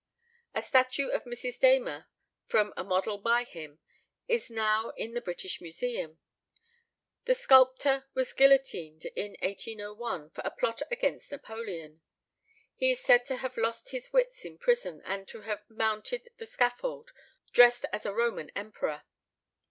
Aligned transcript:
A 0.55 0.63
statue 0.63 1.09
of 1.09 1.25
Mrs. 1.25 1.59
Damer, 1.59 2.07
from 2.47 2.73
a 2.75 2.83
model 2.83 3.19
by 3.19 3.43
him, 3.43 3.77
is 4.27 4.49
now 4.49 4.89
in 4.97 5.13
the 5.13 5.21
British 5.21 5.61
Museum. 5.61 6.17
This 7.25 7.41
sculptor 7.41 8.07
was 8.15 8.33
guillotined 8.33 9.05
in 9.15 9.33
1801, 9.43 10.31
for 10.31 10.41
a 10.43 10.49
plot 10.49 10.81
against 10.89 11.31
Napoleon. 11.31 12.01
He 12.75 12.89
is 12.89 12.99
said 13.03 13.25
to 13.25 13.35
have 13.35 13.57
lost 13.57 13.89
his 13.89 14.11
wits 14.11 14.43
in 14.43 14.57
prison, 14.57 15.03
and 15.05 15.27
to 15.27 15.41
have 15.41 15.61
mounted 15.69 16.29
the 16.39 16.47
scaffold 16.47 17.11
dressed 17.51 17.85
as 17.93 18.03
a 18.03 18.11
Roman 18.15 18.49
emperor. 18.55 19.03